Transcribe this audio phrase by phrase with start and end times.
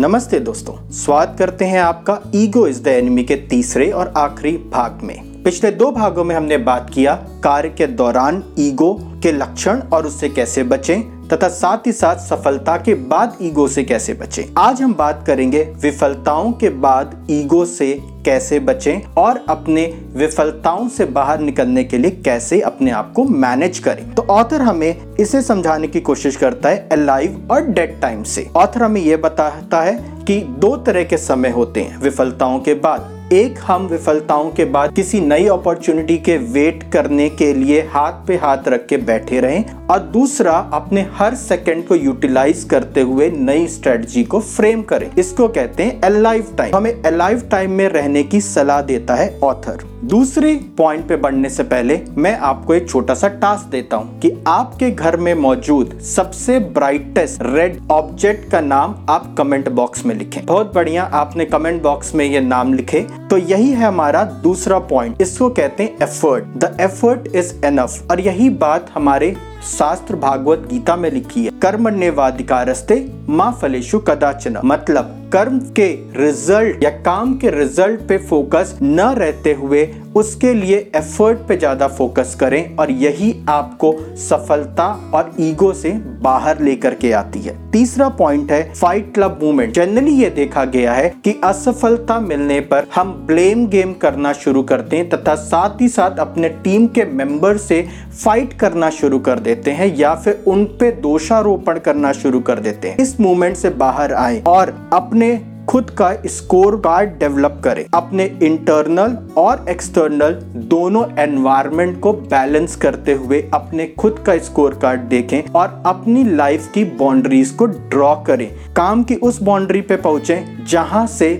[0.00, 5.00] नमस्ते दोस्तों, स्वागत करते हैं आपका ईगो इज़ द एनिमी के तीसरे और आखिरी भाग
[5.02, 8.92] में। पिछले दो भागों में हमने बात किया कार्य के दौरान ईगो
[9.22, 13.82] के लक्षण और उससे कैसे बचें तथा साथ ही साथ सफलता के बाद ईगो से
[13.84, 17.92] कैसे बचें। आज हम बात करेंगे विफलताओं के बाद ईगो से
[18.24, 19.84] कैसे बचें और अपने
[20.16, 25.16] विफलताओं से बाहर निकलने के लिए कैसे अपने आप को मैनेज करें। तो ऑथर हमें
[25.20, 29.80] इसे समझाने की कोशिश करता है अलाइव और डेड टाइम से। ऑथर हमें यह बताता
[29.80, 29.94] है
[30.26, 34.94] कि दो तरह के समय होते हैं, विफलताओं के बाद एक हम विफलताओं के बाद
[34.94, 39.86] किसी नई अपॉर्चुनिटी के वेट करने के लिए हाथ पे हाथ रख के बैठे रहें
[39.86, 45.48] और दूसरा अपने हर सेकंड को यूटिलाइज करते हुए नई स्ट्रेटजी को फ्रेम करें। इसको
[45.48, 50.54] कहते हैं अलाइव टाइम हमें अलाइव टाइम में रहने की सलाह देता है ऑथर दूसरे
[50.78, 54.90] पॉइंट पे बढ़ने से पहले मैं आपको एक छोटा सा टास्क देता हूँ कि आपके
[54.90, 60.74] घर में मौजूद सबसे ब्राइटेस्ट रेड ऑब्जेक्ट का नाम आप कमेंट बॉक्स में लिखें। बहुत
[60.74, 65.50] बढ़िया, आपने कमेंट बॉक्स में ये नाम लिखे। तो यही है हमारा दूसरा पॉइंट इसको
[65.50, 71.10] कहते हैं effort the effort is enough और यही बात हमारे शास्त्र भागवत गीता में
[71.10, 78.00] लिखी है। कर्म कर्मण्यवाधिकारस्ते माँ फलेशु कदाचन। मतलब कर्म के रिज़ल्ट या काम के रिज़ल्ट
[78.00, 79.84] पे फोकस न रहते हुए
[80.16, 85.90] उसके लिए एफर्ट पे ज़्यादा फोकस करें और यही आपको सफलता और ईगो से
[86.22, 90.92] बाहर लेकर के आती है। तीसरा पॉइंट है फाइट क्लब मूवमेंट जनरली ये देखा गया
[90.92, 95.88] है कि असफलता मिलने पर हम ब्लेम गेम करना शुरू करते हैं तथा साथ ही
[95.88, 97.82] साथ अपने टीम के मेंबर से
[98.24, 102.88] फाइट करना शुरू कर देते हैं या फिर उन पे दोषारोपण करना शुरू कर देते
[102.88, 105.34] हैं। इस मूवमेंट से बाहर आए और अपने
[105.70, 110.32] खुद का स्कोर कार्ड डेवलप करें। अपने इंटरनल और एक्सटर्नल
[110.68, 116.66] दोनों एनवायरनमेंट को बैलेंस करते हुए अपने खुद का स्कोर कार्ड देखें और अपनी लाइफ
[116.74, 121.32] की बाउंड्रीज को ड्रॉ करें। काम की उस बाउंड्री पे पहुँचे जहाँ से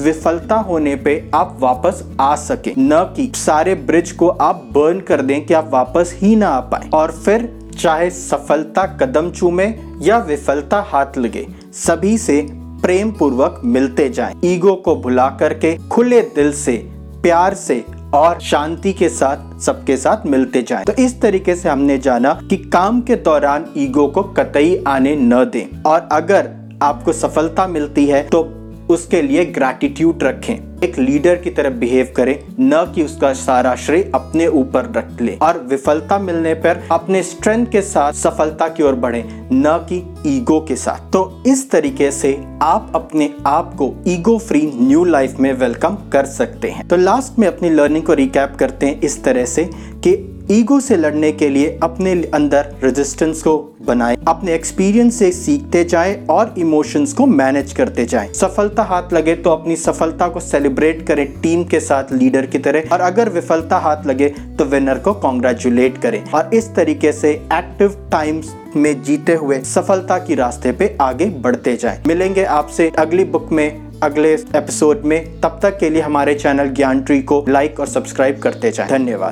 [0.00, 5.22] विफलता होने पे आप वापस आ सके। न कि सारे ब्रिज को आप बर्न कर
[5.22, 7.50] दें कि आप वापस ही ना आ पाए। और फिर
[7.80, 12.46] चाहे सफलता कदम चूमे या विफलता हाथ लगे, सभी से
[12.82, 16.76] प्रेम पूर्वक मिलते जाएँ। ईगो को भुला करके खुले दिल से,
[17.22, 21.98] प्यार से और शांति के साथ सबके साथ मिलते जाएँ। तो इस तरीके से हमने
[21.98, 26.50] जाना कि काम के दौरान ईगो को कतई आने न दें और अगर
[26.82, 28.42] आपको सफलता मिलती है तो
[28.90, 34.10] उसके लिए ग्रैटिट्यूड रखें एक लीडर की तरह बिहेव करें, न कि उसका सारा श्रेय
[34.14, 38.94] अपने ऊपर रख ले। और विफलता मिलने पर अपने स्ट्रेंथ के साथ सफलता की ओर
[38.94, 44.38] बढ़े, न कि ईगो के साथ। तो इस तरीके से आप अपने आप को ईगो
[44.38, 48.56] फ्री न्यू लाइफ में वेलकम कर सकते हैं। तो लास्ट में अपनी लर्निंग को रिकैप
[48.58, 49.64] करते हैं इस तरह से
[50.04, 53.56] कि ईगो से लड़ने के लिए अपने अंदर रेजिस्टेंस को
[53.86, 59.34] बनाए। अपने एक्सपीरियंस से सीखते जाए और इमोशंस को मैनेज करते जाए। सफलता हाथ लगे
[59.34, 63.78] तो अपनी सफलता को सेलिब्रेट करें टीम के साथ लीडर की तरह। और अगर विफलता
[63.78, 69.34] हाथ लगे तो विनर को कॉन्ग्रेचुलेट करें। और इस तरीके से एक्टिव टाइम्स में जीते
[69.34, 75.02] हुए सफलता की रास्ते पे आगे बढ़ते जाए। मिलेंगे आपसे अगली बुक में, अगले एपिसोड
[75.04, 78.88] में। तब तक के लिए हमारे चैनल ज्ञान ट्री को लाइक और सब्सक्राइब करते जाए।
[78.88, 79.28] धन्यवाद।